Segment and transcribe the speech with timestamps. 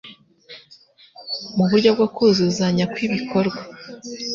[1.55, 3.59] mu buryo bwo kuzuzanya kw’ibikorwa.